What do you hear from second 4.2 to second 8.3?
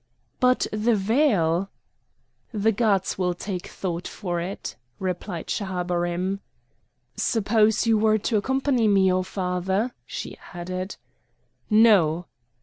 it," replied Schahabarim. "Suppose you were